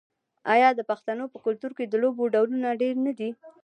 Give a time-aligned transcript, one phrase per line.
[0.53, 3.29] آیا د پښتنو په کلتور کې د لوبو ډولونه ډیر نه دي؟